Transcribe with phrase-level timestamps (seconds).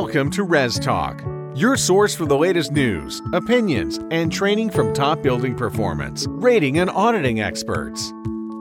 [0.00, 1.24] Welcome to Res Talk,
[1.56, 6.88] your source for the latest news, opinions, and training from top building performance, rating, and
[6.88, 8.12] auditing experts.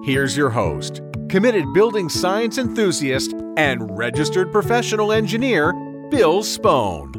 [0.03, 0.99] Here's your host,
[1.29, 5.73] committed building science enthusiast and registered professional engineer,
[6.10, 7.13] Bill Spohn.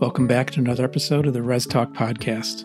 [0.00, 2.64] Welcome back to another episode of the Res Talk podcast.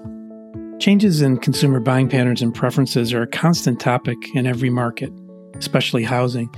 [0.79, 5.11] Changes in consumer buying patterns and preferences are a constant topic in every market,
[5.55, 6.53] especially housing.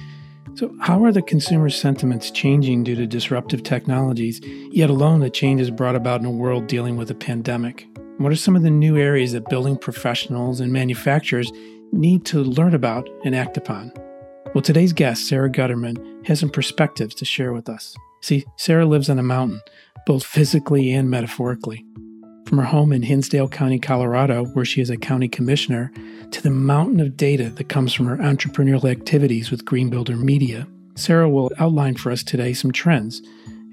[0.59, 5.71] So, how are the consumer sentiments changing due to disruptive technologies, yet alone the changes
[5.71, 7.87] brought about in a world dealing with a pandemic?
[8.17, 11.49] What are some of the new areas that building professionals and manufacturers
[11.93, 13.93] need to learn about and act upon?
[14.53, 17.95] Well, today's guest, Sara Gutterman, has some perspectives to share with us.
[18.19, 19.61] See, Sara lives on a mountain,
[20.05, 21.85] both physically and metaphorically.
[22.49, 25.91] From her home in Hinsdale County, Colorado, where she is a county commissioner,
[26.31, 31.29] to the mountain of data that comes from her entrepreneurial activities with Greenbuilder Media, Sara
[31.29, 33.21] will outline for us today some trends,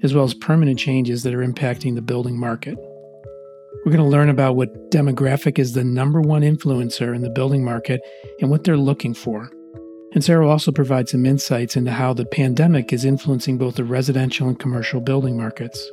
[0.03, 2.77] as well as permanent changes that are impacting the building market.
[3.83, 7.65] We're going to learn about what demographic is the number one influencer in the building
[7.65, 7.99] market
[8.41, 9.49] and what they're looking for.
[10.13, 13.83] And Sarah will also provide some insights into how the pandemic is influencing both the
[13.83, 15.89] residential and commercial building markets.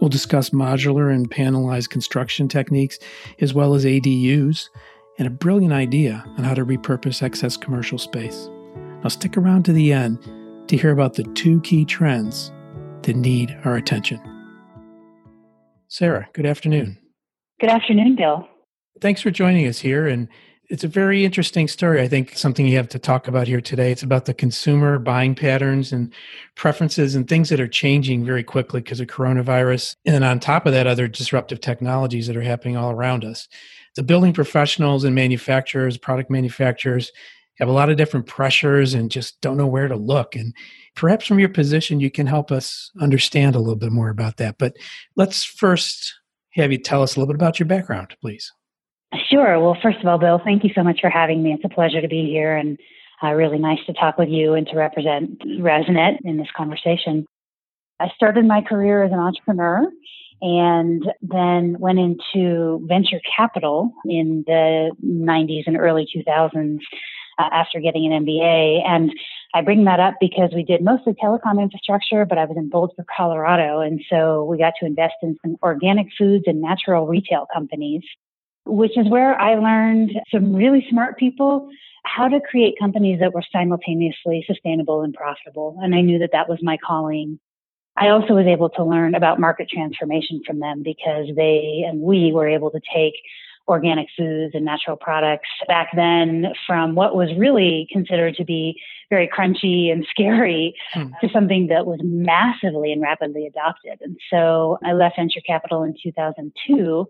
[0.00, 2.98] We'll discuss modular and panelized construction techniques,
[3.40, 4.68] as well as ADUs,
[5.18, 8.48] and a brilliant idea on how to repurpose excess commercial space.
[9.02, 10.18] Now, stick around to the end
[10.68, 12.52] to hear about the two key trends
[13.02, 14.20] that need our attention.
[15.88, 16.98] Sara, good afternoon.
[17.60, 18.46] Good afternoon, Bill.
[19.00, 20.06] Thanks for joining us here.
[20.06, 20.28] And
[20.68, 22.02] it's a very interesting story.
[22.02, 23.90] I think something you have to talk about here today.
[23.90, 26.12] It's about the consumer buying patterns and
[26.56, 29.96] preferences and things that are changing very quickly because of coronavirus.
[30.04, 33.48] And then on top of that, other disruptive technologies that are happening all around us.
[33.96, 37.12] The building professionals and manufacturers, product manufacturers,
[37.58, 40.36] have a lot of different pressures and just don't know where to look.
[40.36, 40.54] And
[40.94, 44.58] perhaps from your position, you can help us understand a little bit more about that.
[44.58, 44.76] But
[45.16, 46.14] let's first
[46.52, 48.52] have you tell us a little bit about your background, please.
[49.30, 49.58] Sure.
[49.58, 51.52] Well, first of all, Bill, thank you so much for having me.
[51.52, 52.78] It's a pleasure to be here and
[53.22, 57.26] uh, really nice to talk with you and to represent ResNet in this conversation.
[58.00, 59.86] I started my career as an entrepreneur
[60.40, 66.78] and then went into venture capital in the 90s and early 2000s
[67.38, 68.86] uh, after getting an MBA.
[68.86, 69.10] And
[69.54, 73.04] I bring that up because we did mostly telecom infrastructure, but I was in Boulder,
[73.16, 73.80] Colorado.
[73.80, 78.02] And so we got to invest in some organic foods and natural retail companies
[78.68, 81.68] which is where I learned some really smart people
[82.04, 85.78] how to create companies that were simultaneously sustainable and profitable.
[85.82, 87.38] And I knew that that was my calling.
[87.96, 92.32] I also was able to learn about market transformation from them because they and we
[92.32, 93.14] were able to take
[93.66, 98.80] organic foods and natural products back then from what was really considered to be
[99.10, 101.08] very crunchy and scary hmm.
[101.20, 103.98] to something that was massively and rapidly adopted.
[104.00, 107.06] And so I left venture capital in 2002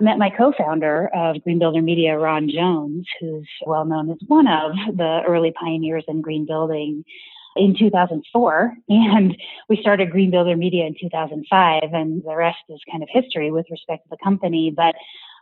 [0.00, 4.72] met my co-founder of Green Builder Media, Ron Jones, who's well known as one of
[4.96, 7.04] the early pioneers in green building
[7.56, 9.36] in 2004 and
[9.68, 13.66] we started green builder media in 2005 and the rest is kind of history with
[13.70, 14.72] respect to the company.
[14.74, 14.94] But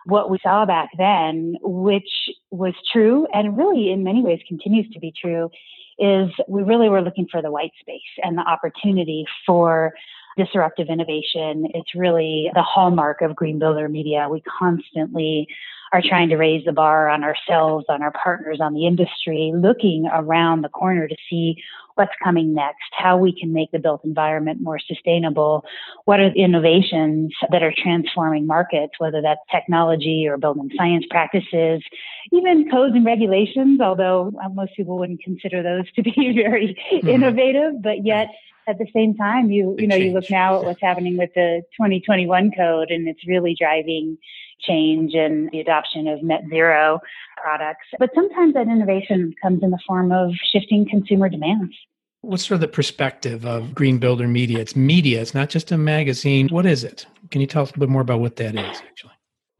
[0.06, 2.08] what we saw back then which
[2.50, 5.50] was true and really in many ways continues to be true
[5.98, 9.92] is we really were looking for the white space and the opportunity for
[10.38, 11.66] disruptive innovation.
[11.74, 14.28] It's really the hallmark of Green Builder Media.
[14.30, 15.48] We constantly
[15.92, 20.08] are trying to raise the bar on ourselves, on our partners, on the industry, looking
[20.12, 21.56] around the corner to see
[21.94, 25.64] what's coming next, how we can make the built environment more sustainable,
[26.04, 31.82] what are the innovations that are transforming markets, whether that's technology or building science practices,
[32.30, 37.08] even codes and regulations, although uh, most people wouldn't consider those to be very mm-hmm.
[37.08, 38.28] innovative, but yet
[38.68, 41.62] at the same time, you you know you look now at what's happening with the
[41.76, 44.18] 2021 code, and it's really driving
[44.60, 47.00] change and the adoption of net zero
[47.42, 47.86] products.
[47.98, 51.74] But sometimes that innovation comes in the form of shifting consumer demands.
[52.20, 54.58] What's sort of the perspective of Green Builder Media?
[54.58, 55.22] It's media.
[55.22, 56.48] It's not just a magazine.
[56.48, 57.06] What is it?
[57.30, 59.12] Can you tell us a bit more about what that is, actually?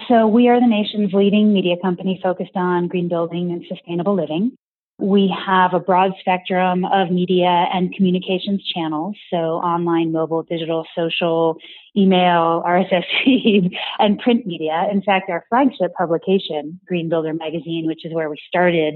[0.09, 4.57] So we are the nation's leading media company focused on green building and sustainable living.
[5.01, 11.59] We have a broad spectrum of media and communications channels, so online, mobile, digital, social,
[11.99, 14.87] email, RSS feed, and print media.
[14.91, 18.95] In fact, our flagship publication, Green Builder Magazine, which is where we started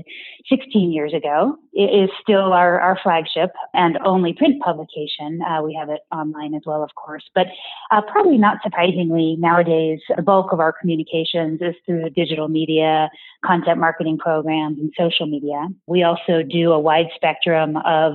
[0.48, 5.40] 16 years ago, is still our, our flagship and only print publication.
[5.42, 7.24] Uh, we have it online as well, of course.
[7.34, 7.48] But
[7.90, 13.10] uh, probably not surprisingly, nowadays, the bulk of our communications is through digital media,
[13.44, 15.66] content marketing programs, and social media.
[15.86, 18.14] We also do a wide spectrum of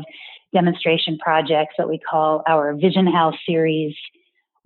[0.54, 3.94] demonstration projects that we call our Vision House series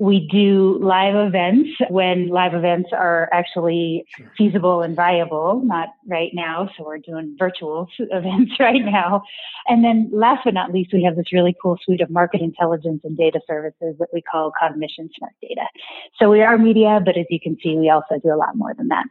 [0.01, 4.31] we do live events when live events are actually sure.
[4.35, 6.67] feasible and viable, not right now.
[6.75, 9.21] So we're doing virtual events right now.
[9.67, 13.01] And then last but not least, we have this really cool suite of market intelligence
[13.03, 15.67] and data services that we call Cognition Smart Data.
[16.17, 18.73] So we are media, but as you can see, we also do a lot more
[18.73, 19.05] than that.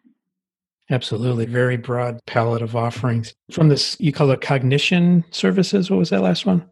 [0.91, 1.47] Absolutely.
[1.47, 3.33] Very broad palette of offerings.
[3.53, 5.89] From this, you call it cognition services.
[5.89, 6.69] What was that last one?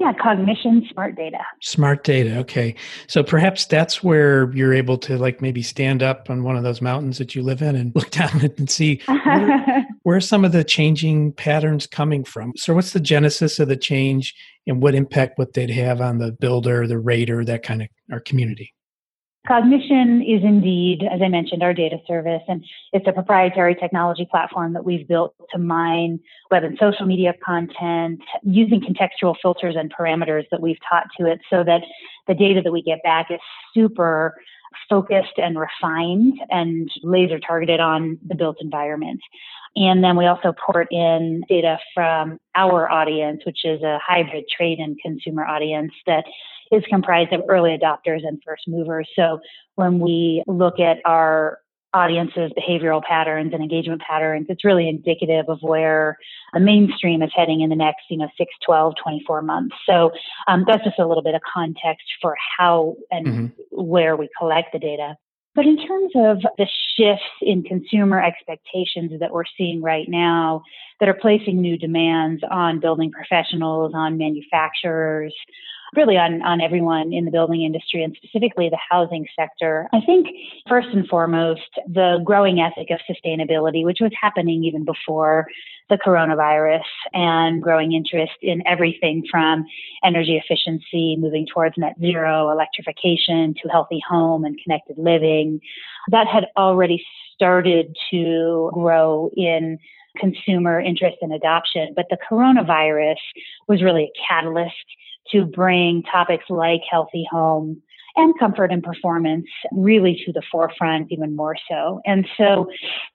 [0.00, 1.40] Yeah, cognition, smart data.
[1.60, 2.38] Smart data.
[2.38, 2.74] Okay.
[3.06, 6.80] So perhaps that's where you're able to like maybe stand up on one of those
[6.80, 10.64] mountains that you live in and look down and see where, where some of the
[10.64, 12.54] changing patterns coming from.
[12.56, 14.34] So what's the genesis of the change
[14.66, 18.20] and what impact would they'd have on the builder, the raider, that kind of our
[18.20, 18.72] community?
[19.46, 24.74] Cognition is indeed, as I mentioned, our data service, and it's a proprietary technology platform
[24.74, 26.20] that we've built to mine
[26.50, 31.40] web and social media content using contextual filters and parameters that we've taught to it
[31.48, 31.80] so that
[32.28, 33.40] the data that we get back is
[33.72, 34.34] super
[34.88, 39.20] focused and refined and laser targeted on the built environment.
[39.76, 44.78] And then we also port in data from our audience, which is a hybrid trade
[44.80, 46.24] and consumer audience that
[46.70, 49.08] is comprised of early adopters and first movers.
[49.16, 49.40] So
[49.74, 51.58] when we look at our
[51.92, 56.16] audience's behavioral patterns and engagement patterns, it's really indicative of where
[56.52, 59.74] the mainstream is heading in the next, you know, 6, 12, 24 months.
[59.88, 60.12] So
[60.46, 63.46] um, that's just a little bit of context for how and mm-hmm.
[63.70, 65.16] where we collect the data.
[65.54, 66.66] But in terms of the
[66.96, 70.62] shifts in consumer expectations that we're seeing right now
[71.00, 75.34] that are placing new demands on building professionals, on manufacturers,
[75.96, 79.88] really on, on everyone in the building industry and specifically the housing sector.
[79.92, 80.28] I think
[80.68, 85.46] first and foremost, the growing ethic of sustainability, which was happening even before
[85.88, 89.66] the coronavirus and growing interest in everything from
[90.04, 95.60] energy efficiency, moving towards net zero, electrification to healthy home and connected living.
[96.10, 97.04] That had already
[97.34, 99.78] started to grow in
[100.16, 103.16] consumer interest and adoption, but the coronavirus
[103.68, 104.74] was really a catalyst
[105.32, 107.82] to bring topics like healthy home
[108.16, 112.00] and comfort and performance really to the forefront even more so.
[112.04, 112.68] And so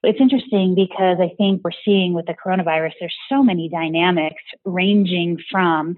[0.04, 5.38] it's interesting because I think we're seeing with the coronavirus, there's so many dynamics ranging
[5.52, 5.96] from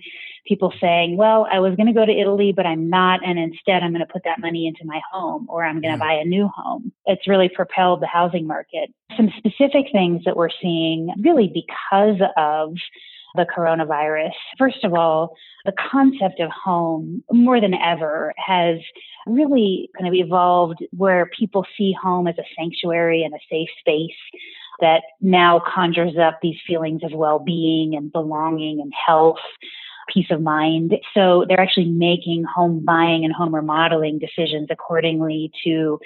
[0.47, 3.19] people saying, well, I was going to go to Italy, but I'm not.
[3.25, 6.03] And instead, I'm going to put that money into my home or I'm going to
[6.03, 6.07] mm.
[6.07, 6.91] buy a new home.
[7.05, 8.89] It's really propelled the housing market.
[9.15, 12.75] Some specific things that we're seeing really because of
[13.35, 14.31] the coronavirus.
[14.57, 15.35] First of all,
[15.65, 18.77] the concept of home more than ever has
[19.25, 24.17] really kind of evolved where people see home as a sanctuary and a safe space
[24.79, 29.37] that now conjures up these feelings of well-being and belonging and health
[30.07, 30.95] peace of mind.
[31.13, 35.99] So they're actually making home buying and home remodeling decisions accordingly to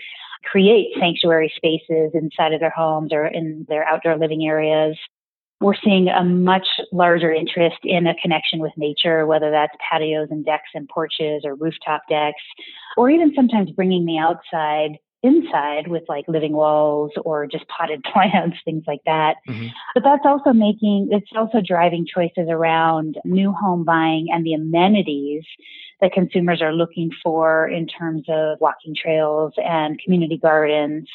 [0.43, 4.97] create sanctuary spaces inside of their homes or in their outdoor living areas
[5.61, 10.43] we're seeing a much larger interest in a connection with nature, whether that's patios and
[10.43, 12.41] decks and porches or rooftop decks,
[12.97, 18.57] or even sometimes bringing the outside inside with like living walls or just potted plants,
[18.65, 19.35] things like that.
[19.47, 19.67] Mm-hmm.
[19.93, 25.43] But that's also making, it's also driving choices around new home buying and the amenities
[26.01, 31.07] that consumers are looking for in terms of walking trails and community gardens.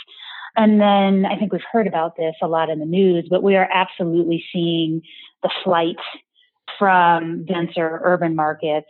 [0.57, 3.57] And then I think we've heard about this a lot in the news, but we
[3.57, 5.03] are absolutely seeing
[5.43, 5.97] the flight
[6.79, 8.89] from denser urban markets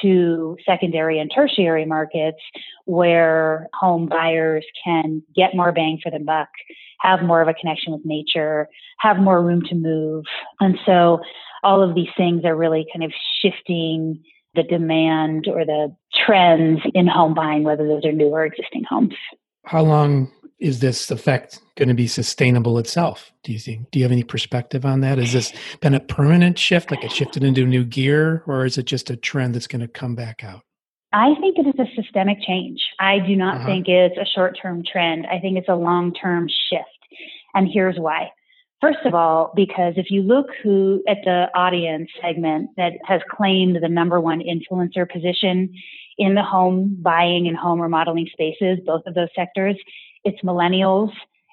[0.00, 2.38] to secondary and tertiary markets
[2.86, 6.48] where home buyers can get more bang for the buck,
[7.00, 8.68] have more of a connection with nature,
[8.98, 10.24] have more room to move.
[10.60, 11.20] And so
[11.62, 14.22] all of these things are really kind of shifting
[14.54, 15.94] the demand or the
[16.26, 19.14] trends in home buying, whether those are new or existing homes.
[19.64, 23.32] How long is this effect going to be sustainable itself?
[23.42, 23.90] Do you think?
[23.90, 25.18] Do you have any perspective on that?
[25.18, 28.84] Has this been a permanent shift, like it shifted into new gear, or is it
[28.84, 30.62] just a trend that's going to come back out?
[31.12, 32.80] I think it is a systemic change.
[32.98, 33.66] I do not uh-huh.
[33.66, 35.26] think it's a short term trend.
[35.26, 36.88] I think it's a long term shift.
[37.54, 38.30] And here's why.
[38.80, 43.76] First of all, because if you look who at the audience segment that has claimed
[43.80, 45.72] the number one influencer position
[46.18, 49.76] in the home buying and home remodeling spaces, both of those sectors,
[50.24, 51.10] it's millennials,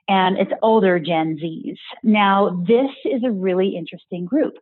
[0.08, 1.78] and it's older Gen Zs.
[2.04, 4.56] Now, this is a really interesting group.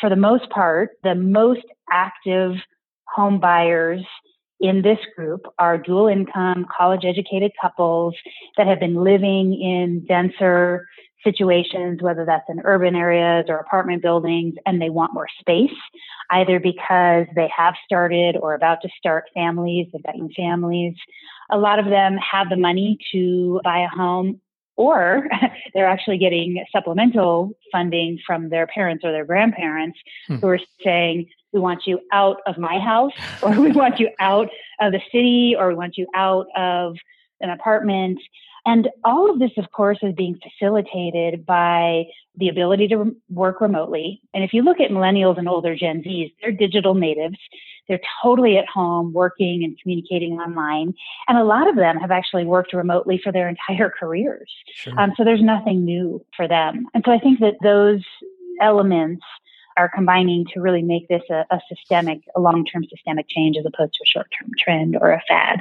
[0.00, 2.52] For the most part, the most active
[3.14, 4.04] home buyers
[4.60, 8.14] in this group are dual income, college educated couples
[8.56, 10.86] that have been living in denser
[11.24, 15.74] situations, whether that's in urban areas or apartment buildings, and they want more space,
[16.30, 20.94] either because they have started or about to start families, they've got young families.
[21.50, 24.40] A lot of them have the money to buy a home
[24.76, 25.28] or
[25.74, 30.36] they're actually getting supplemental funding from their parents or their grandparents hmm.
[30.36, 33.12] who are saying, we want you out of my house,
[33.42, 34.48] or we want you out
[34.80, 36.96] of the city, or we want you out of
[37.40, 38.18] an apartment.
[38.66, 42.04] And all of this, of course, is being facilitated by
[42.36, 44.22] the ability to work remotely.
[44.32, 47.36] And if you look at millennials and older Gen Zs, they're digital natives.
[47.88, 50.94] They're totally at home working and communicating online.
[51.28, 54.50] And a lot of them have actually worked remotely for their entire careers.
[54.74, 54.98] Sure.
[54.98, 56.86] Um, so there's nothing new for them.
[56.94, 58.02] And so I think that those
[58.62, 59.24] elements
[59.76, 63.66] are combining to really make this a, a systemic, a long term systemic change as
[63.66, 65.60] opposed to a short term trend or a fad.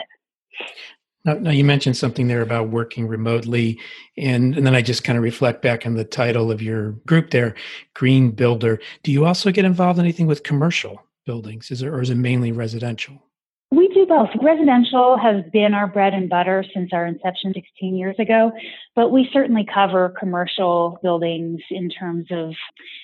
[1.26, 3.80] Now, now, you mentioned something there about working remotely,
[4.18, 7.30] and, and then I just kind of reflect back on the title of your group
[7.30, 7.56] there,
[7.94, 8.80] Green Builder.
[9.04, 11.72] Do you also get involved in anything with commercial buildings?
[11.72, 13.24] Is it, or is it mainly residential?
[13.72, 14.30] We do both.
[14.40, 18.52] Residential has been our bread and butter since our inception 16 years ago,
[18.96, 22.54] but we certainly cover commercial buildings in terms of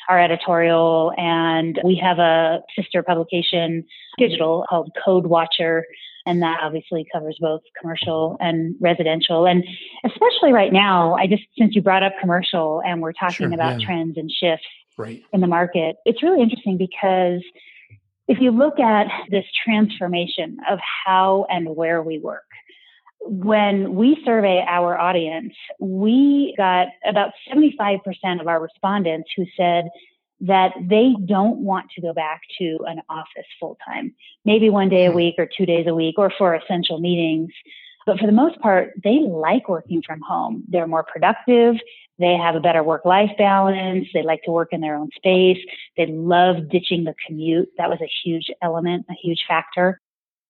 [0.10, 1.12] our editorial.
[1.18, 3.84] And we have a sister publication,
[4.20, 5.86] digital, called Code Watcher.
[6.30, 9.48] And that obviously covers both commercial and residential.
[9.48, 9.64] And
[10.06, 13.80] especially right now, I just, since you brought up commercial and we're talking sure, about
[13.80, 13.86] yeah.
[13.88, 15.24] trends and shifts right.
[15.34, 17.42] in the market, it's really interesting because
[18.28, 22.44] if you look at this transformation of how and where we work,
[23.22, 28.00] when we survey our audience, we got about 75%
[28.40, 29.86] of our respondents who said
[30.42, 34.14] that they don't want to go back to an office full time,
[34.46, 35.18] maybe one day a hmm.
[35.18, 37.52] week or two days a week or for essential meetings.
[38.06, 40.64] But for the most part, they like working from home.
[40.68, 41.76] They're more productive.
[42.18, 44.08] They have a better work life balance.
[44.14, 45.60] They like to work in their own space.
[45.96, 47.70] They love ditching the commute.
[47.78, 50.02] That was a huge element, a huge factor.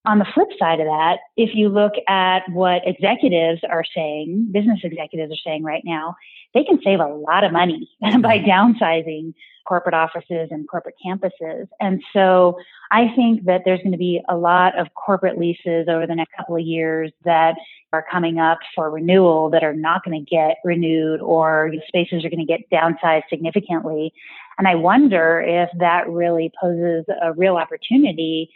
[0.05, 4.79] On the flip side of that, if you look at what executives are saying, business
[4.83, 6.15] executives are saying right now,
[6.53, 8.49] they can save a lot of money by mm-hmm.
[8.49, 9.33] downsizing
[9.67, 11.67] corporate offices and corporate campuses.
[11.79, 12.57] And so
[12.91, 16.31] I think that there's going to be a lot of corporate leases over the next
[16.35, 17.55] couple of years that
[17.93, 22.29] are coming up for renewal that are not going to get renewed or spaces are
[22.29, 24.11] going to get downsized significantly.
[24.57, 28.49] And I wonder if that really poses a real opportunity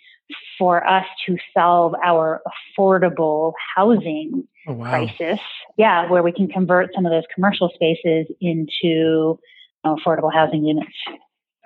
[0.57, 2.41] for us to solve our
[2.77, 4.89] affordable housing oh, wow.
[4.89, 5.39] crisis.
[5.77, 9.39] Yeah, where we can convert some of those commercial spaces into
[9.85, 10.91] affordable housing units.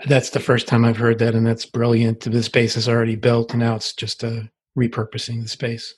[0.06, 2.22] That's the first time I've heard that, and that's brilliant.
[2.22, 4.42] The space is already built, and now it's just uh,
[4.78, 5.96] repurposing the space.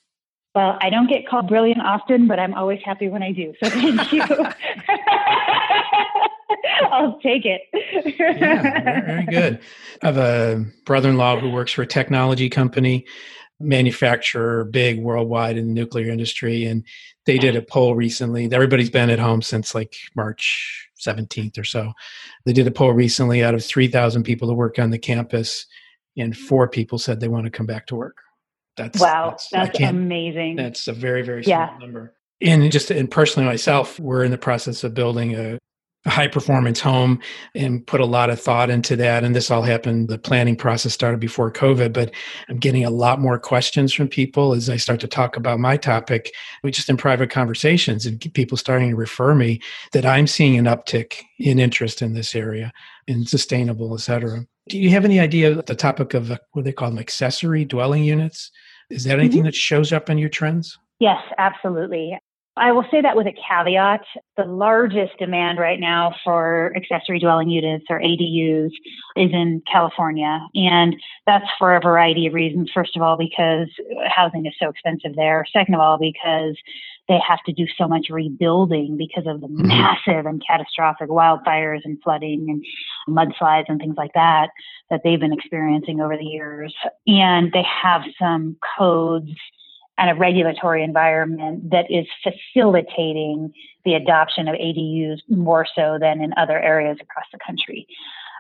[0.56, 3.54] Well, I don't get called brilliant often, but I'm always happy when I do.
[3.62, 4.24] So thank you.
[6.92, 7.62] I'll take it.
[7.74, 9.60] yeah, very good.
[10.02, 13.06] I have a brother in law who works for a technology company,
[13.60, 16.66] manufacturer, big worldwide in the nuclear industry.
[16.66, 16.84] And
[17.26, 18.52] they did a poll recently.
[18.52, 21.94] Everybody's been at home since like March 17th or so.
[22.46, 25.66] They did a poll recently out of 3,000 people who work on the campus,
[26.18, 28.18] and four people said they want to come back to work.
[28.78, 30.56] That's wow, that's, that's amazing.
[30.56, 31.78] That's a very very small yeah.
[31.80, 32.14] number.
[32.42, 35.60] And just and personally myself, we're in the process of building a a
[36.10, 37.20] high performance home
[37.56, 39.24] and put a lot of thought into that.
[39.24, 42.12] And this all happened, the planning process started before COVID, but
[42.50, 45.78] I'm getting a lot more questions from people as I start to talk about my
[45.78, 46.32] topic,
[46.66, 49.62] just in private conversations and people starting to refer me
[49.94, 52.72] that I'm seeing an uptick in interest in this area
[53.08, 54.46] in sustainable, et cetera.
[54.68, 58.52] Do you have any idea the topic of what they call them accessory dwelling units?
[58.90, 59.46] Is that anything mm-hmm.
[59.46, 60.78] that shows up in your trends?
[61.00, 62.18] Yes, absolutely.
[62.58, 64.02] I will say that with a caveat.
[64.36, 68.72] The largest demand right now for accessory dwelling units or ADUs
[69.16, 70.40] is in California.
[70.56, 72.70] And that's for a variety of reasons.
[72.74, 73.70] First of all, because
[74.08, 75.46] housing is so expensive there.
[75.54, 76.56] Second of all, because
[77.08, 79.68] they have to do so much rebuilding because of the mm-hmm.
[79.68, 82.64] massive and catastrophic wildfires and flooding and
[83.10, 84.50] mudslides and things like that
[84.90, 86.74] that they've been experiencing over the years.
[87.08, 89.32] And they have some codes
[90.00, 93.52] and a regulatory environment that is facilitating
[93.84, 97.86] the adoption of ADUs more so than in other areas across the country.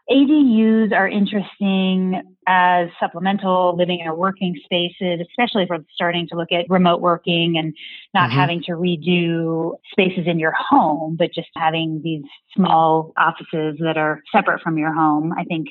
[0.09, 6.51] ADUs are interesting as supplemental living or working spaces, especially if we're starting to look
[6.51, 7.75] at remote working and
[8.15, 8.39] not mm-hmm.
[8.39, 12.23] having to redo spaces in your home, but just having these
[12.55, 15.31] small offices that are separate from your home.
[15.37, 15.67] I think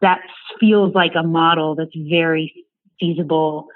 [0.00, 0.20] that
[0.58, 2.54] feels like a model that's very
[2.98, 3.66] feasible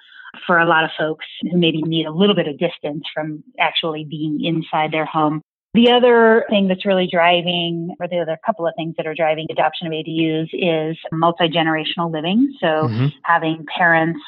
[0.46, 4.04] for a lot of folks who maybe need a little bit of distance from actually
[4.04, 5.42] being inside their home.
[5.74, 9.46] The other thing that's really driving, or the other couple of things that are driving
[9.50, 12.50] adoption of ADUs is multi generational living.
[12.60, 13.06] So mm-hmm.
[13.24, 14.20] having parents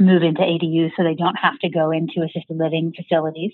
[0.00, 3.52] move into ADUs so they don't have to go into assisted living facilities.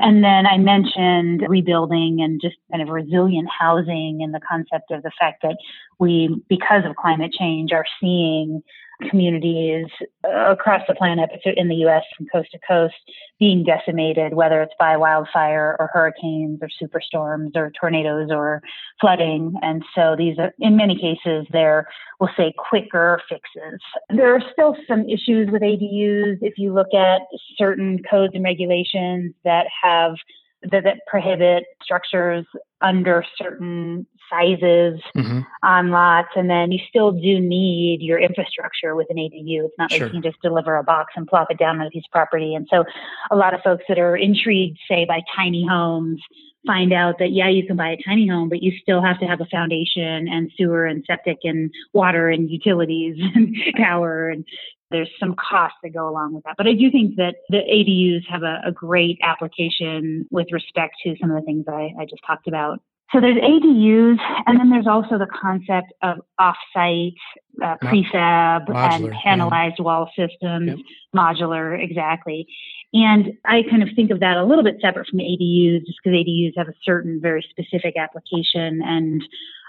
[0.00, 5.02] And then I mentioned rebuilding and just kind of resilient housing and the concept of
[5.02, 5.56] the fact that
[5.98, 8.62] we, because of climate change, are seeing
[9.10, 9.86] communities
[10.24, 12.94] across the planet, in the US from coast to coast,
[13.38, 18.62] being decimated, whether it's by wildfire or hurricanes or superstorms or tornadoes or
[19.00, 19.54] flooding.
[19.62, 21.86] And so these are, in many cases, they're,
[22.18, 23.80] we'll say, quicker fixes.
[24.10, 27.22] There are still some issues with ADUs if you look at
[27.56, 30.14] certain codes and regulations that have
[30.62, 32.44] that, that prohibit structures
[32.80, 35.40] under certain sizes mm-hmm.
[35.62, 36.28] on lots.
[36.36, 39.64] And then you still do need your infrastructure with an ADU.
[39.64, 40.00] It's not sure.
[40.00, 42.12] like you can just deliver a box and plop it down on a piece of
[42.12, 42.54] property.
[42.54, 42.84] And so
[43.30, 46.20] a lot of folks that are intrigued, say, by tiny homes,
[46.66, 49.24] find out that yeah you can buy a tiny home but you still have to
[49.24, 54.44] have a foundation and sewer and septic and water and utilities and power and
[54.90, 56.54] there's some costs that go along with that.
[56.56, 61.14] But I do think that the ADUs have a, a great application with respect to
[61.20, 62.80] some of the things I, I just talked about.
[63.12, 67.14] So there's ADUs, and then there's also the concept of offsite
[67.62, 69.84] uh, prefab modular, and panelized yeah.
[69.84, 70.78] wall systems, yep.
[71.16, 72.46] modular, exactly.
[72.94, 76.16] And I kind of think of that a little bit separate from ADUs, just because
[76.16, 79.22] ADUs have a certain very specific application and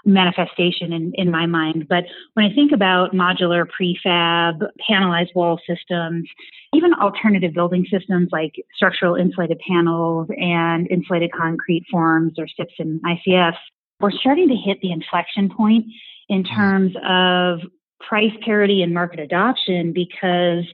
[0.06, 1.86] manifestation in, in my mind.
[1.88, 6.28] But when I think about modular prefab, panelized wall systems,
[6.74, 13.00] even alternative building systems like structural insulated panels and insulated concrete forms or SIPs and
[13.02, 13.58] ICFs,
[14.00, 15.84] we're starting to hit the inflection point
[16.30, 16.56] in mm-hmm.
[16.56, 20.64] terms of price parity and market adoption because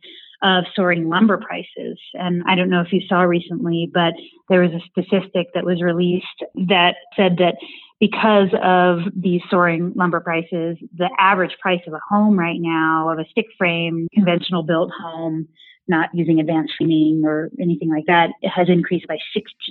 [0.43, 1.99] of soaring lumber prices.
[2.15, 4.15] And I don't know if you saw recently, but
[4.49, 6.27] there was a statistic that was released
[6.69, 7.57] that said that
[7.99, 13.19] because of these soaring lumber prices, the average price of a home right now, of
[13.19, 15.49] a stick frame, conventional built home,
[15.89, 19.17] not using advanced framing or anything like that, has increased by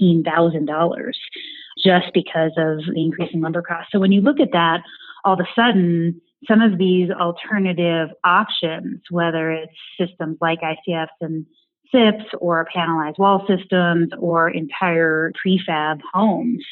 [0.01, 1.12] $16,000
[1.84, 3.91] just because of the increasing lumber costs.
[3.91, 4.82] So when you look at that,
[5.23, 11.45] all of a sudden, some of these alternative options, whether it's systems like ICFs and
[11.91, 16.63] SIPs or panelized wall systems or entire prefab homes,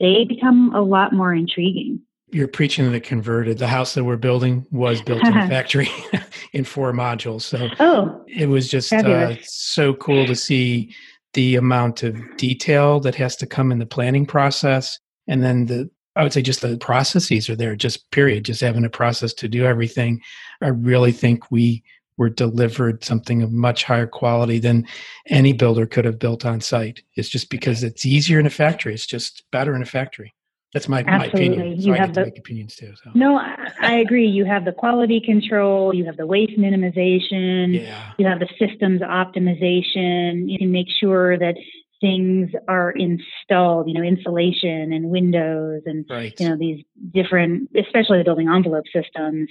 [0.00, 2.00] they become a lot more intriguing.
[2.30, 3.58] You're preaching to the converted.
[3.58, 5.90] The house that we're building was built in a factory
[6.52, 7.42] in four modules.
[7.42, 10.94] So oh, it was just uh, so cool to see
[11.34, 14.98] the amount of detail that has to come in the planning process.
[15.28, 18.84] And then the, I would say just the processes are there, just period, just having
[18.84, 20.20] a process to do everything.
[20.60, 21.82] I really think we
[22.18, 24.86] were delivered something of much higher quality than
[25.28, 27.02] any builder could have built on site.
[27.16, 28.94] It's just because it's easier in a factory.
[28.94, 30.34] It's just better in a factory.
[30.72, 31.78] That's my, my opinion.
[31.80, 32.94] So you I have the, opinions too.
[33.02, 33.10] So.
[33.14, 34.26] No, I agree.
[34.26, 38.12] You have the quality control, you have the waste minimization, yeah.
[38.18, 40.50] you have the systems optimization.
[40.50, 41.56] You can make sure that
[42.02, 46.34] things are installed, you know, insulation and windows and, right.
[46.38, 46.84] you know, these
[47.14, 49.48] different, especially the building envelope systems.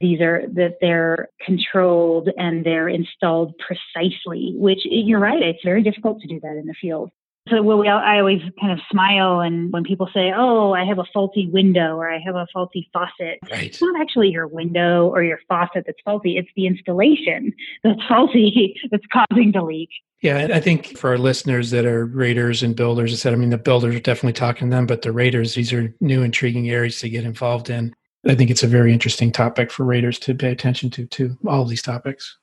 [0.00, 5.42] These are that they're controlled and they're installed precisely, which you're right.
[5.42, 7.10] It's very difficult to do that in the field.
[7.50, 10.98] So well, we, I always kind of smile and when people say, "Oh, I have
[10.98, 13.64] a faulty window or I have a faulty faucet," right.
[13.64, 17.52] it's not actually your window or your faucet that's faulty; it's the installation
[17.82, 19.90] that's faulty that's causing the leak.
[20.22, 23.50] Yeah, I think for our listeners that are raters and builders, I said, I mean,
[23.50, 26.98] the builders are definitely talking to them, but the raters, these are new, intriguing areas
[27.00, 27.94] to get involved in.
[28.26, 31.60] I think it's a very interesting topic for raters to pay attention to, too, all
[31.60, 32.38] of these topics.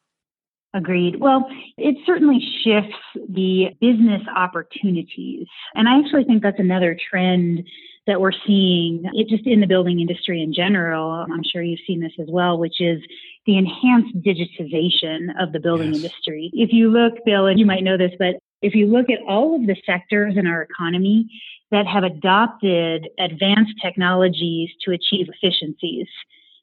[0.73, 1.19] Agreed.
[1.19, 2.95] Well, it certainly shifts
[3.29, 5.45] the business opportunities.
[5.75, 7.67] And I actually think that's another trend
[8.07, 11.09] that we're seeing it just in the building industry in general.
[11.11, 13.01] I'm sure you've seen this as well, which is
[13.45, 15.97] the enhanced digitization of the building yes.
[15.97, 16.49] industry.
[16.53, 19.55] If you look, Bill, and you might know this, but if you look at all
[19.55, 21.27] of the sectors in our economy
[21.71, 26.07] that have adopted advanced technologies to achieve efficiencies,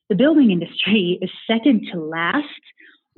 [0.09, 2.47] the building industry is second to last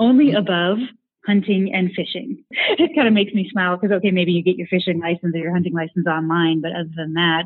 [0.00, 0.78] only above
[1.26, 2.42] hunting and fishing.
[2.78, 5.38] It kind of makes me smile because, okay, maybe you get your fishing license or
[5.38, 7.44] your hunting license online, but other than that,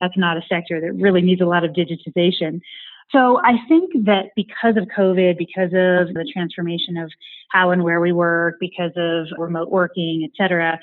[0.00, 2.60] that's not a sector that really needs a lot of digitization.
[3.10, 7.10] So I think that because of COVID, because of the transformation of
[7.50, 10.78] how and where we work, because of remote working, et cetera,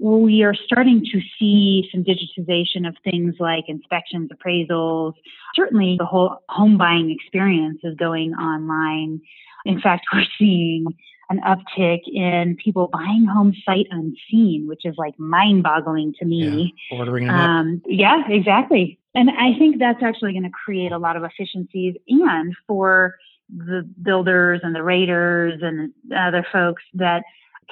[0.00, 5.12] we are starting to see some digitization of things like inspections, appraisals.
[5.54, 9.20] Certainly the whole home buying experience is going online.
[9.64, 10.86] In fact, we're seeing
[11.30, 16.74] an uptick in people buying homes sight unseen, which is like mind boggling to me.
[16.90, 18.98] Yeah, ordering um, Yeah, exactly.
[19.14, 23.14] And I think that's actually going to create a lot of efficiencies and for
[23.48, 27.22] the builders and the raters and other folks that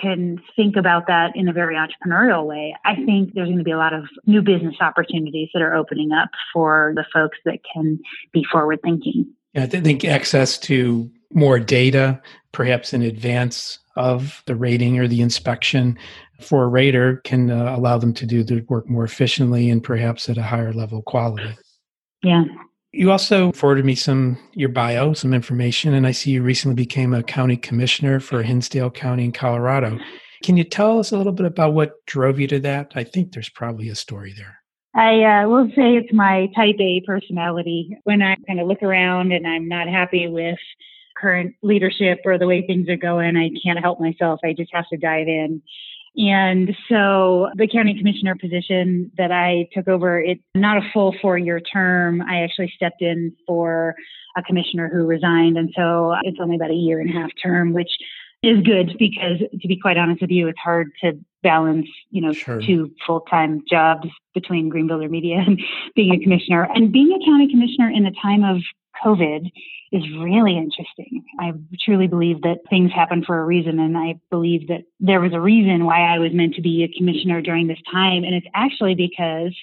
[0.00, 3.72] can think about that in a very entrepreneurial way, I think there's going to be
[3.72, 7.98] a lot of new business opportunities that are opening up for the folks that can
[8.33, 9.26] be forward thinking.
[9.55, 12.20] Yeah, I think access to more data,
[12.52, 15.98] perhaps in advance of the rating or the inspection
[16.40, 20.28] for a rater, can uh, allow them to do the work more efficiently and perhaps
[20.28, 21.56] at a higher level of quality.
[22.22, 22.44] Yeah.
[22.92, 27.14] You also forwarded me some your bio, some information, and I see you recently became
[27.14, 29.98] a county commissioner for Hinsdale County in Colorado.
[30.42, 32.92] Can you tell us a little bit about what drove you to that?
[32.94, 34.58] I think there's probably a story there.
[34.94, 37.96] I uh, will say it's my type A personality.
[38.04, 40.58] When I kind of look around and I'm not happy with
[41.22, 44.40] current leadership or the way things are going, I can't help myself.
[44.44, 45.62] I just have to dive in.
[46.16, 51.38] And so the county commissioner position that I took over, it's not a full four
[51.38, 52.20] year term.
[52.20, 53.94] I actually stepped in for
[54.37, 55.56] a commissioner who resigned.
[55.56, 57.90] And so it's only about a year and a half term, which
[58.42, 62.32] is good because to be quite honest with you, it's hard to balance, you know,
[62.32, 62.61] sure.
[62.61, 65.61] two full-time jobs between Green Builder Media and
[65.94, 66.68] being a commissioner.
[66.74, 68.62] And being a county commissioner in the time of
[69.04, 69.50] COVID
[69.92, 71.22] is really interesting.
[71.38, 71.52] I
[71.85, 73.78] truly believe that things happen for a reason.
[73.78, 76.98] And I believe that there was a reason why I was meant to be a
[76.98, 78.24] commissioner during this time.
[78.24, 79.55] And it's actually because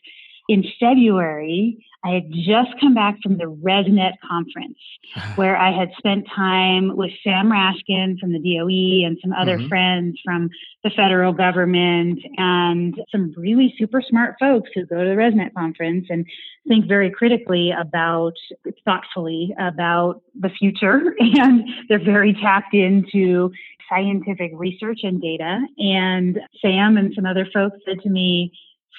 [0.47, 4.77] in February, I had just come back from the ResNet conference
[5.35, 9.67] where I had spent time with Sam Rashkin from the DOE and some other mm-hmm.
[9.67, 10.49] friends from
[10.83, 16.07] the federal government and some really super smart folks who go to the ResNet conference
[16.09, 16.25] and
[16.67, 18.33] think very critically about,
[18.85, 21.15] thoughtfully about the future.
[21.41, 23.51] And they're very tapped into
[23.89, 25.61] scientific research and data.
[25.77, 28.51] And Sam and some other folks said to me,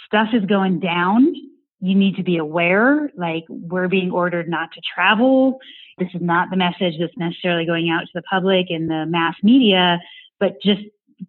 [0.06, 1.34] stuff is going down
[1.80, 5.58] you need to be aware, like we're being ordered not to travel.
[5.98, 9.34] This is not the message that's necessarily going out to the public and the mass
[9.42, 9.98] media,
[10.38, 10.82] but just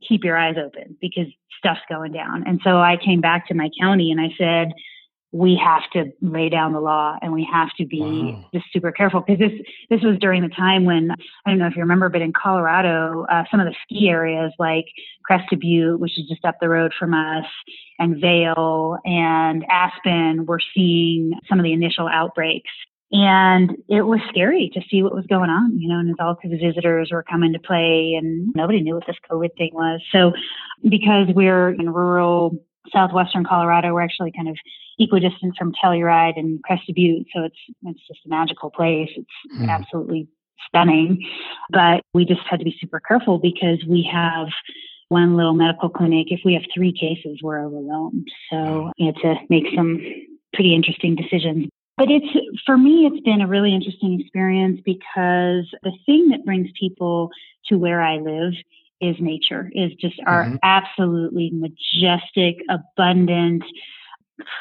[0.08, 2.46] keep your eyes open because stuff's going down.
[2.48, 4.74] And so I came back to my county and I said,
[5.34, 8.50] we have to lay down the law and we have to be wow.
[8.54, 11.12] just super careful because this this was during the time when
[11.46, 14.52] I don't know if you remember, but in Colorado, uh, some of the ski areas
[14.60, 14.86] like
[15.24, 17.46] Crested Butte, which is just up the road from us,
[17.98, 22.72] and Vail and Aspen were seeing some of the initial outbreaks.
[23.14, 26.58] And it was scary to see what was going on, you know, and all the
[26.58, 30.00] visitors were coming to play and nobody knew what this COVID thing was.
[30.14, 30.32] So
[30.88, 32.58] because we're in rural
[32.94, 34.58] southwestern Colorado, we're actually kind of
[35.00, 37.28] equidistant from Telluride and Crested Butte.
[37.34, 39.10] So it's, it's just a magical place.
[39.16, 39.70] It's mm.
[39.70, 40.28] absolutely
[40.68, 41.28] stunning.
[41.72, 44.48] But we just had to be super careful because we have
[45.10, 46.28] one little medical clinic.
[46.30, 48.28] If we have three cases, we're overwhelmed.
[48.50, 50.00] So we had to make some
[50.54, 51.68] pretty interesting decisions.
[51.98, 52.26] But it's
[52.66, 57.30] for me, it's been a really interesting experience because the thing that brings people
[57.68, 58.54] to where I live
[59.02, 60.56] is nature, is just our mm-hmm.
[60.64, 63.64] absolutely majestic, abundant,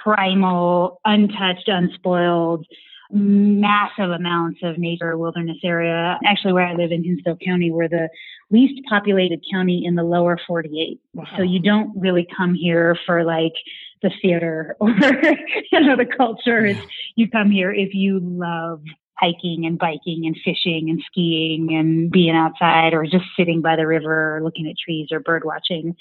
[0.02, 2.66] primal, untouched, unspoiled,
[3.12, 6.18] massive amounts of nature wilderness area.
[6.24, 8.08] Actually, where I live in Hinsdale County, we're the
[8.50, 11.00] least populated county in the lower 48.
[11.14, 11.24] Wow.
[11.36, 13.54] So you don't really come here for like
[14.02, 16.64] the theater or you know the culture.
[16.64, 16.80] It's,
[17.16, 18.82] you come here if you love
[19.20, 23.86] hiking and biking and fishing and skiing and being outside or just sitting by the
[23.86, 25.94] river or looking at trees or bird watching.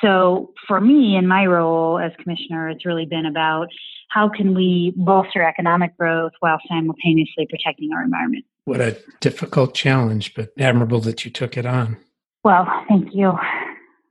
[0.00, 3.68] So for me in my role as commissioner, it's really been about
[4.08, 8.44] how can we bolster economic growth while simultaneously protecting our environment.
[8.64, 11.98] What a difficult challenge, but admirable that you took it on.
[12.42, 13.32] Well, thank you.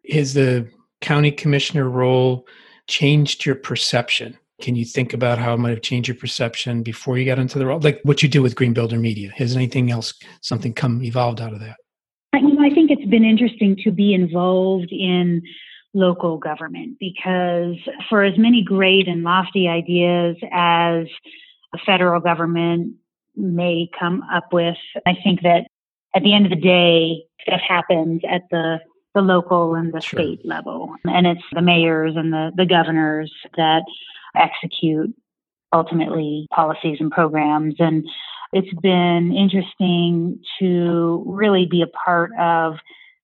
[0.04, 0.70] Is the
[1.02, 2.48] county commissioner role
[2.88, 4.38] changed your perception?
[4.62, 7.60] Can you think about how it might have changed your perception before you got into
[7.60, 7.80] the role?
[7.80, 9.32] Like what you do with Green Builder Media.
[9.36, 11.78] Has anything else, something come evolved out of that?
[12.34, 15.42] You know, I think it's been interesting to be involved in
[15.94, 17.78] local government because
[18.10, 21.08] for as many great and lofty ideas as
[21.72, 22.96] the federal government
[23.36, 25.68] may come up with, I think that
[26.16, 28.80] at the end of the day, stuff happens at the
[29.16, 30.20] the local and the sure.
[30.20, 30.94] state level.
[31.06, 33.84] And it's the mayors and the, the governors that
[34.38, 35.14] execute
[35.74, 37.76] ultimately policies and programs.
[37.80, 38.06] And
[38.54, 42.76] it's been interesting to really be a part of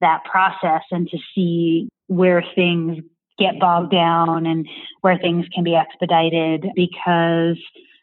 [0.01, 2.97] that process and to see where things
[3.39, 4.67] get bogged down and
[5.01, 7.57] where things can be expedited because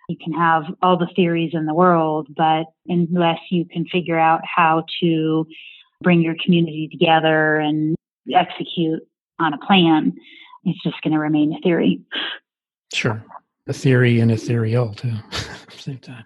[0.09, 4.40] you can have all the theories in the world, but unless you can figure out
[4.42, 5.47] how to
[6.03, 7.94] bring your community together and
[8.35, 9.03] execute
[9.38, 10.14] on a plan,
[10.64, 12.01] it's just going to remain a theory.
[12.92, 13.24] Sure.
[13.66, 16.24] A theory and ethereal too at the same time.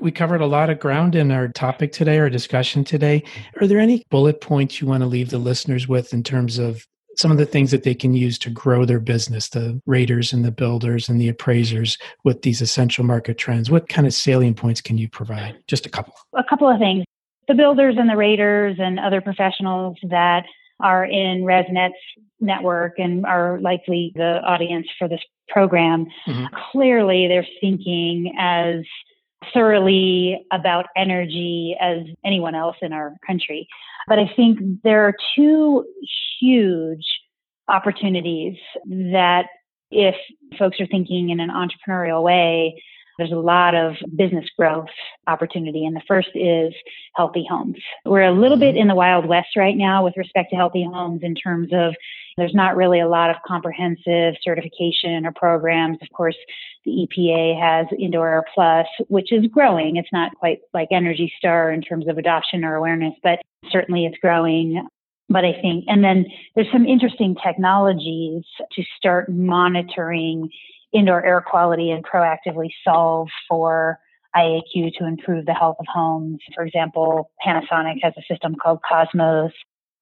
[0.00, 3.22] We covered a lot of ground in our topic today, our discussion today.
[3.60, 6.86] Are there any bullet points you want to leave the listeners with in terms of
[7.16, 10.42] some of the things that they can use to grow their business, the raters and
[10.42, 13.70] the builders and the appraisers with these essential market trends?
[13.70, 15.58] What kind of salient points can you provide?
[15.66, 16.14] Just a couple.
[16.34, 17.04] A couple of things.
[17.46, 20.46] The builders and the raters and other professionals that
[20.82, 21.94] are in ResNet's
[22.40, 26.46] network and are likely the audience for this program, mm-hmm.
[26.72, 28.84] clearly they're thinking as
[29.54, 33.66] thoroughly about energy as anyone else in our country.
[34.06, 35.84] But I think there are two
[36.40, 37.06] huge
[37.68, 39.46] opportunities that
[39.90, 40.14] if
[40.58, 42.82] folks are thinking in an entrepreneurial way,
[43.20, 44.88] there's a lot of business growth
[45.26, 45.84] opportunity.
[45.84, 46.72] And the first is
[47.14, 47.76] healthy homes.
[48.06, 48.82] We're a little bit mm-hmm.
[48.82, 51.94] in the Wild West right now with respect to healthy homes in terms of
[52.38, 55.98] there's not really a lot of comprehensive certification or programs.
[56.00, 56.36] Of course,
[56.86, 59.96] the EPA has Indoor Air Plus, which is growing.
[59.96, 64.16] It's not quite like Energy Star in terms of adoption or awareness, but certainly it's
[64.18, 64.86] growing.
[65.28, 70.48] But I think, and then there's some interesting technologies to start monitoring
[70.92, 73.98] indoor air quality and proactively solve for
[74.36, 76.38] IAQ to improve the health of homes.
[76.54, 79.52] For example, Panasonic has a system called Cosmos.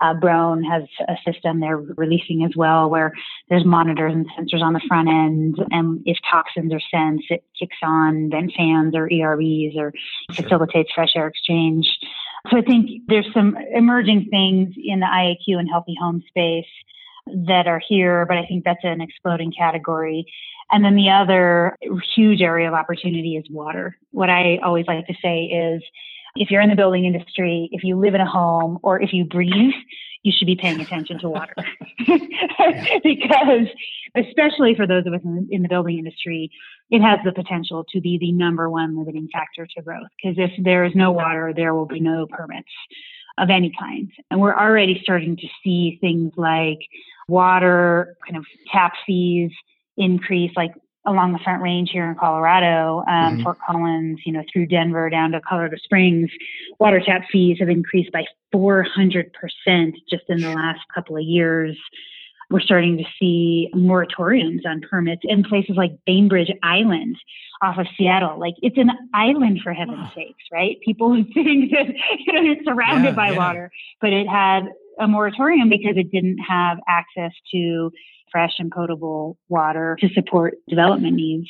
[0.01, 3.13] Uh, Broan has a system they're releasing as well where
[3.49, 5.57] there's monitors and sensors on the front end.
[5.73, 9.93] And if toxins are sensed, it kicks on vent fans or ERVs or
[10.33, 11.99] facilitates fresh air exchange.
[12.49, 16.67] So I think there's some emerging things in the IAQ and healthy home space
[17.47, 20.27] that are here, but I think that's an exploding category.
[20.71, 21.77] And then the other
[22.15, 23.97] huge area of opportunity is water.
[24.11, 25.83] What I always like to say is
[26.37, 29.25] if you're in the building industry, if you live in a home, or if you
[29.25, 29.75] breathe,
[30.23, 31.55] you should be paying attention to water.
[33.03, 33.67] because,
[34.15, 36.51] especially for those of us in, the building industry,
[36.91, 40.09] it has the potential to be the number one limiting factor to growth.
[40.23, 42.69] Because if there is no water, there will be no permits
[43.41, 44.11] of any kind.
[44.31, 46.79] And we're already starting to see things like
[47.29, 49.51] water kind of tap fees
[49.97, 50.73] increase, like
[51.07, 53.43] along the Front Range here in Colorado, um, mm-hmm.
[53.43, 56.31] Fort Collins, you know, through Denver down to Colorado Springs,
[56.79, 58.25] water tap fees have increased by
[58.55, 59.25] 400%
[60.09, 61.77] just in the last couple of years.
[62.51, 67.17] We're starting to see moratoriums on permits in places like Bainbridge Island
[67.63, 68.39] off of Seattle.
[68.39, 70.77] Like it's an island for heaven's sakes, right?
[70.85, 71.87] People think that
[72.27, 73.39] you know it's surrounded yeah, by yeah.
[73.39, 74.63] water, but it had
[74.99, 77.91] a moratorium because it didn't have access to
[78.31, 81.49] fresh and potable water to support development needs.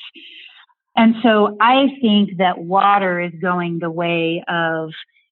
[0.97, 4.91] And so I think that water is going the way of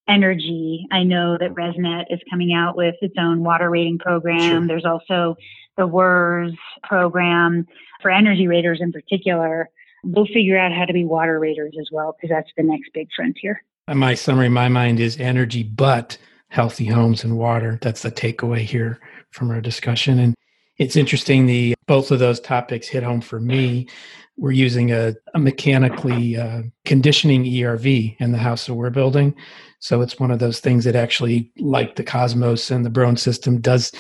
[0.09, 0.87] energy.
[0.91, 4.41] I know that ResNet is coming out with its own water rating program.
[4.41, 4.67] Sure.
[4.67, 5.37] There's also
[5.77, 7.67] the WERS program
[8.01, 9.69] for energy raters in particular.
[10.05, 13.09] We'll figure out how to be water raters as well because that's the next big
[13.15, 13.63] frontier.
[13.89, 17.79] My summary in my mind is energy, but healthy homes and water.
[17.83, 20.19] That's the takeaway here from our discussion.
[20.19, 20.35] And
[20.79, 23.89] it's interesting the both of those topics hit home for me.
[24.37, 29.35] We're using a, a mechanically uh, conditioning erv in the house that we're building.
[29.79, 33.61] So it's one of those things that actually like the cosmos and the Broan system
[33.61, 33.93] does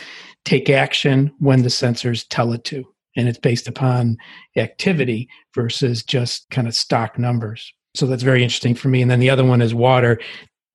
[0.45, 2.85] take action when the sensors tell it to.
[3.17, 4.19] And it's based upon
[4.57, 7.73] activity versus just kind of stock numbers.
[7.95, 9.01] So that's very interesting for me.
[9.01, 10.21] And then the other one is water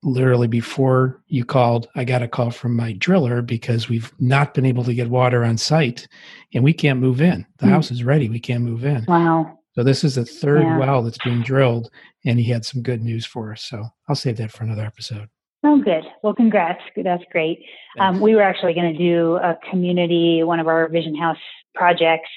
[0.04, 4.66] literally before you called, I got a call from my driller because we've not been
[4.66, 6.08] able to get water on site
[6.54, 7.46] and we can't move in.
[7.58, 7.70] The mm.
[7.70, 8.30] house is ready.
[8.30, 9.06] We can't move in.
[9.08, 9.60] Wow.
[9.74, 10.78] So this is the third yeah.
[10.78, 11.90] well that's being drilled
[12.26, 13.64] and he had some good news for us.
[13.64, 15.30] So I'll save that for another episode.
[15.64, 16.04] Oh, good.
[16.24, 16.82] Well, congrats.
[16.96, 17.60] That's great.
[18.00, 21.38] Um, we were actually going to do a community, one of our Vision House
[21.76, 22.30] projects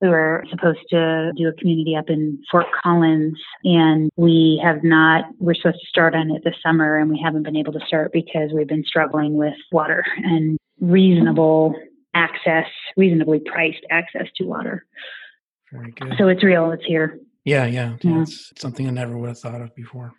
[0.00, 5.24] we were supposed to do a community up in Fort Collins and we have not,
[5.38, 8.12] we're supposed to start on it this summer and we haven't been able to start
[8.12, 11.74] because we've been struggling with water and reasonable
[12.14, 14.86] access, reasonably priced access to water.
[15.70, 16.14] Very good.
[16.18, 17.18] So it's real, it's here.
[17.44, 17.96] Yeah, yeah.
[18.00, 18.22] yeah.
[18.22, 20.12] It's something I never would have thought of before.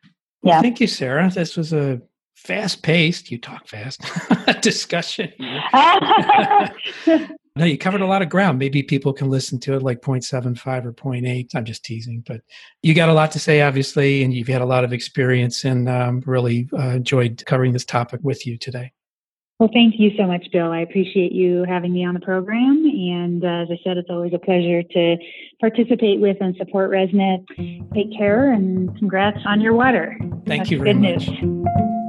[0.43, 0.61] Well, yeah.
[0.61, 1.29] Thank you, Sara.
[1.29, 2.01] This was a
[2.35, 4.01] fast paced, you talk fast,
[4.61, 5.31] discussion.
[7.55, 8.59] no, you covered a lot of ground.
[8.59, 11.53] Maybe people can listen to it like 0.75 or 0.8.
[11.53, 12.41] I'm just teasing, but
[12.81, 15.89] you got a lot to say, obviously, and you've had a lot of experience and
[15.89, 18.93] um, really uh, enjoyed covering this topic with you today.
[19.59, 20.71] Well, thank you so much, Bill.
[20.71, 22.83] I appreciate you having me on the program.
[22.83, 25.17] And uh, as I said, it's always a pleasure to
[25.59, 27.45] participate with and support ResNet.
[27.93, 30.15] Take care and congrats on your water.
[30.47, 31.27] Thank That's you very much.
[31.27, 32.00] News.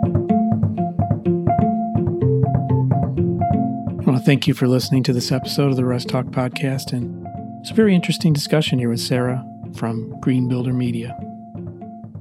[4.21, 6.93] Thank you for listening to this episode of the Res Talk podcast.
[6.93, 7.27] And
[7.61, 9.45] it's a very interesting discussion here with Sara
[9.75, 11.17] from Green Builder Media.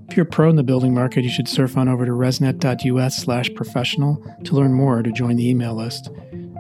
[0.10, 3.16] If you're a pro in the building market, you should surf on over to resnet.us
[3.16, 6.10] slash professional to learn more or to join the email list.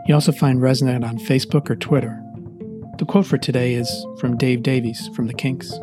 [0.07, 2.21] You also find ResNet on Facebook or Twitter.
[2.97, 5.73] The quote for today is from Dave Davies from The Kinks.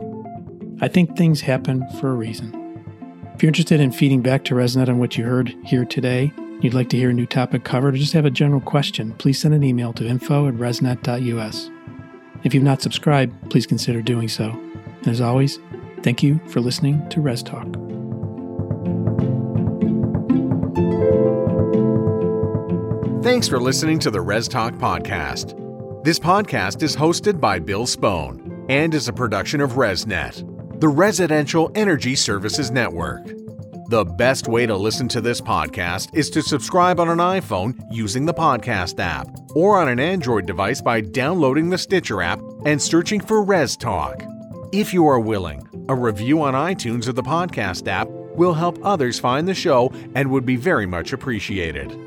[0.80, 2.54] I think things happen for a reason.
[3.34, 6.74] If you're interested in feeding back to ResNet on what you heard here today, you'd
[6.74, 9.54] like to hear a new topic covered, or just have a general question, please send
[9.54, 11.70] an email to info at resnet.us.
[12.44, 14.50] If you've not subscribed, please consider doing so.
[14.98, 15.58] And as always,
[16.02, 17.66] thank you for listening to Res Talk.
[23.22, 25.54] Thanks for listening to the Res Talk podcast.
[26.04, 31.70] This podcast is hosted by Bill Spohn and is a production of ResNet, the Residential
[31.74, 33.26] Energy Services Network.
[33.88, 38.26] The best way to listen to this podcast is to subscribe on an iPhone using
[38.26, 43.18] the podcast app or on an Android device by downloading the Stitcher app and searching
[43.18, 44.22] for Res Talk.
[44.74, 49.18] If you are willing, a review on iTunes or the podcast app will help others
[49.18, 51.98] find the show and would be very much appreciated.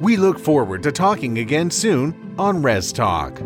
[0.00, 3.40] We look forward to talking again soon on Res Talk.